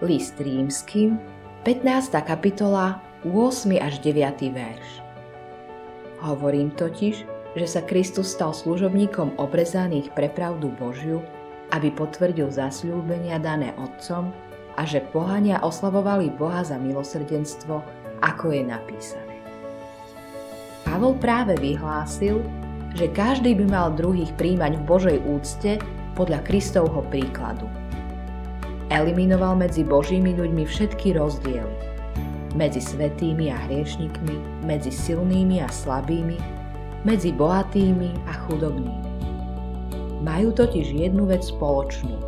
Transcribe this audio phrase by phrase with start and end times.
[0.00, 1.20] List rímským,
[1.68, 2.24] 15.
[2.24, 3.68] kapitola, 8.
[3.76, 4.48] až 9.
[4.48, 4.88] verš.
[6.24, 7.16] Hovorím totiž,
[7.52, 11.20] že sa Kristus stal služobníkom obrezaných pre pravdu Božiu,
[11.76, 14.32] aby potvrdil zasľúbenia dané Otcom
[14.80, 17.84] a že pohania oslavovali Boha za milosrdenstvo,
[18.24, 19.36] ako je napísané.
[20.88, 22.40] Pavol práve vyhlásil,
[22.96, 25.76] že každý by mal druhých príjmať v Božej úcte
[26.16, 27.68] podľa Kristovho príkladu.
[28.90, 31.74] Eliminoval medzi Božími ľuďmi všetky rozdiely.
[32.58, 36.34] Medzi svetými a hriešnikmi, medzi silnými a slabými,
[37.06, 39.08] medzi bohatými a chudobnými.
[40.26, 42.18] Majú totiž jednu vec spoločnú.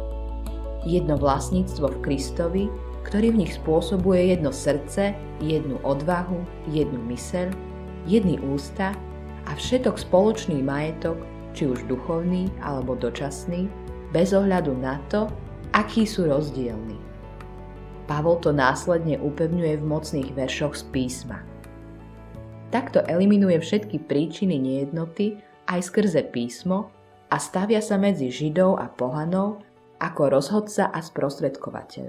[0.86, 2.64] Jedno vlastníctvo v Kristovi,
[3.10, 7.50] ktorý v nich spôsobuje jedno srdce, jednu odvahu, jednu myseľ,
[8.06, 8.94] jedny ústa
[9.50, 11.18] a všetok spoločný majetok,
[11.58, 13.66] či už duchovný alebo dočasný,
[14.14, 15.26] bez ohľadu na to,
[15.72, 17.00] akí sú rozdielni.
[18.04, 21.40] Pavol to následne upevňuje v mocných veršoch z písma.
[22.72, 26.88] Takto eliminuje všetky príčiny nejednoty aj skrze písmo
[27.28, 29.64] a stavia sa medzi Židov a pohanov
[30.00, 32.08] ako rozhodca a sprostredkovateľ.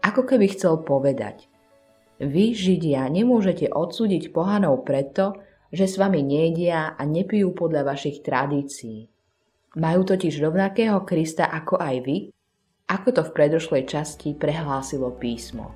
[0.00, 1.50] Ako keby chcel povedať,
[2.20, 5.36] vy, Židia, nemôžete odsúdiť pohanov preto,
[5.70, 9.08] že s vami nejedia a nepijú podľa vašich tradícií.
[9.78, 12.16] Majú totiž rovnakého Krista ako aj vy,
[12.90, 15.70] ako to v predošlej časti prehlásilo písmo.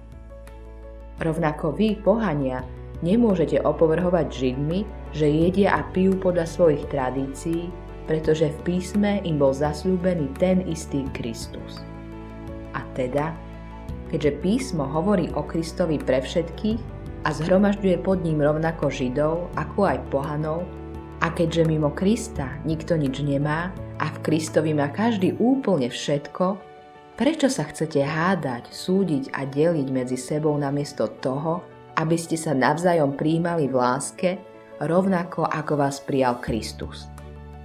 [1.23, 2.67] Rovnako vy, pohania,
[3.07, 4.83] nemôžete opovrhovať Židmi,
[5.15, 7.71] že jedia a pijú podľa svojich tradícií,
[8.11, 11.87] pretože v písme im bol zasľúbený ten istý Kristus.
[12.75, 13.31] A teda
[14.11, 16.83] keďže písmo hovorí o Kristovi pre všetkých
[17.25, 20.67] a zhromažďuje pod ním rovnako Židov, ako aj pohanov,
[21.23, 26.74] a keďže mimo Krista nikto nič nemá a v Kristovi má každý úplne všetko,
[27.15, 31.63] prečo sa chcete hádať, súdiť a deliť medzi sebou namiesto toho,
[31.95, 34.31] aby ste sa navzájom príjmali v láske,
[34.83, 37.07] rovnako ako vás prijal Kristus.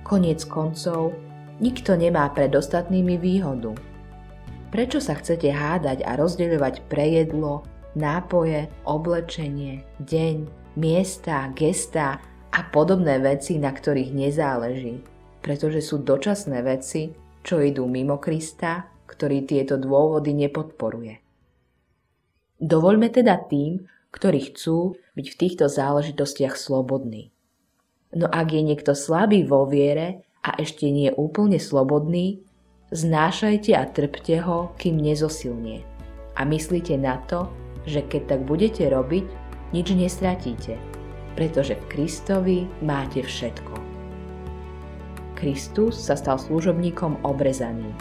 [0.06, 1.18] Koniec koncov,
[1.58, 3.74] nikto nemá pred ostatnými výhodu,
[4.70, 7.66] Prečo sa chcete hádať a rozdeľovať pre jedlo,
[7.98, 10.46] nápoje, oblečenie, deň,
[10.78, 12.22] miesta, gesta
[12.54, 15.02] a podobné veci, na ktorých nezáleží,
[15.42, 21.18] pretože sú dočasné veci, čo idú mimo Krista, ktorý tieto dôvody nepodporuje.
[22.62, 27.34] Dovoľme teda tým, ktorí chcú byť v týchto záležitostiach slobodní.
[28.14, 32.46] No ak je niekto slabý vo viere a ešte nie úplne slobodný,
[32.90, 35.86] Znášajte a trpte ho, kým nezosilnie.
[36.34, 37.46] A myslíte na to,
[37.86, 39.30] že keď tak budete robiť,
[39.78, 40.74] nič nestratíte,
[41.38, 43.78] pretože v Kristovi máte všetko.
[45.38, 47.94] Kristus sa stal služobníkom obrezaný,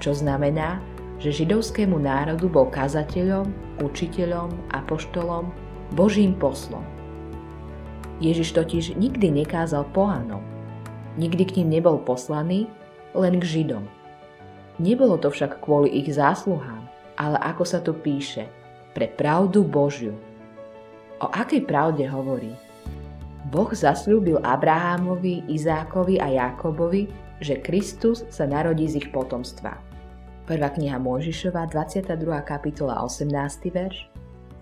[0.00, 0.80] čo znamená,
[1.16, 3.48] že židovskému národu bol kazateľom,
[3.80, 5.48] učiteľom, apoštolom,
[5.96, 6.84] Božím poslom.
[8.20, 10.40] Ježiš totiž nikdy nekázal pohanom.
[11.16, 12.68] Nikdy k ním nebol poslaný,
[13.16, 13.84] len k Židom.
[14.76, 16.84] Nebolo to však kvôli ich zásluhám,
[17.16, 18.48] ale ako sa tu píše,
[18.92, 20.12] pre pravdu Božiu.
[21.20, 22.52] O akej pravde hovorí?
[23.48, 27.08] Boh zasľúbil Abrahámovi, Izákovi a Jákobovi,
[27.40, 29.76] že Kristus sa narodí z ich potomstva.
[30.46, 32.14] Prvá kniha Mojžišova, 22.
[32.46, 33.28] kapitola 18.
[33.74, 34.08] verš,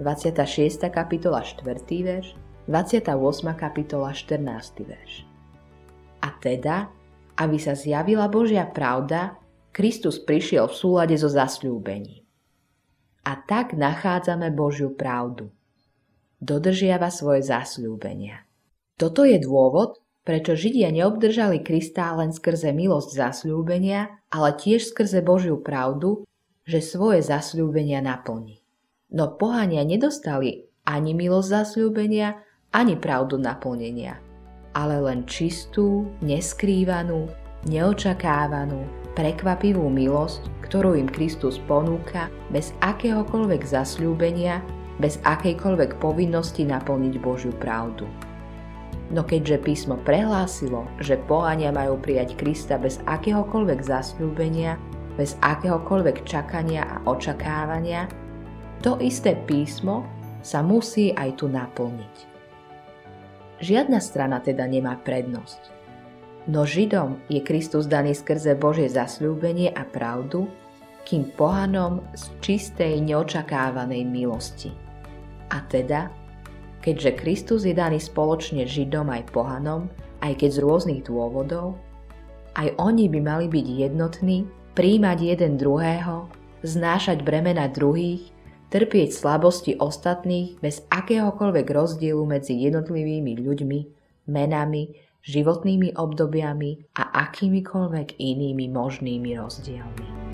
[0.00, 0.88] 26.
[0.90, 1.62] kapitola 4.
[1.86, 2.34] verš,
[2.66, 3.12] 28.
[3.54, 4.40] kapitola 14.
[4.80, 5.12] verš.
[6.24, 6.88] A teda,
[7.36, 9.36] aby sa zjavila Božia pravda,
[9.74, 12.24] Kristus prišiel v súlade so zasľúbením.
[13.24, 15.52] A tak nachádzame Božiu pravdu.
[16.40, 18.44] Dodržiava svoje zasľúbenia.
[18.94, 25.60] Toto je dôvod, prečo Židia neobdržali Krista len skrze milosť zasľúbenia, ale tiež skrze Božiu
[25.60, 26.24] pravdu,
[26.64, 28.64] že svoje zasľúbenia naplní.
[29.12, 32.40] No pohania nedostali ani milosť zasľúbenia,
[32.74, 34.18] ani pravdu naplnenia,
[34.74, 37.30] ale len čistú, neskrývanú,
[37.68, 38.82] neočakávanú,
[39.14, 44.58] prekvapivú milosť, ktorú im Kristus ponúka bez akéhokoľvek zasľúbenia,
[44.98, 48.10] bez akejkoľvek povinnosti naplniť Božiu pravdu.
[49.14, 54.74] No keďže písmo prehlásilo, že pohania majú prijať Krista bez akéhokoľvek zasľúbenia,
[55.14, 58.10] bez akéhokoľvek čakania a očakávania,
[58.82, 60.02] to isté písmo
[60.42, 62.14] sa musí aj tu naplniť.
[63.62, 65.70] Žiadna strana teda nemá prednosť.
[66.50, 70.50] No Židom je Kristus daný skrze Božie zasľúbenie a pravdu,
[71.06, 74.74] kým pohanom z čistej neočakávanej milosti.
[75.48, 76.12] A teda,
[76.84, 79.88] keďže Kristus je daný spoločne Židom aj pohanom,
[80.20, 81.80] aj keď z rôznych dôvodov,
[82.60, 84.44] aj oni by mali byť jednotní,
[84.76, 86.28] príjmať jeden druhého,
[86.60, 88.34] znášať bremena druhých
[88.68, 93.80] trpieť slabosti ostatných bez akéhokoľvek rozdielu medzi jednotlivými ľuďmi,
[94.26, 100.33] menami, životnými obdobiami a akýmikoľvek inými možnými rozdielmi.